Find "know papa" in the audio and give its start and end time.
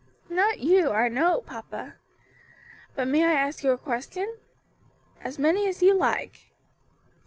1.09-1.93